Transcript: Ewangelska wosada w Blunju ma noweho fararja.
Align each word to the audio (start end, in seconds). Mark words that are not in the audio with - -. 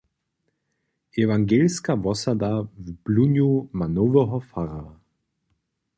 Ewangelska 1.21 1.91
wosada 2.03 2.51
w 2.83 2.85
Blunju 3.03 3.51
ma 3.77 3.85
noweho 3.95 4.37
fararja. 4.49 4.97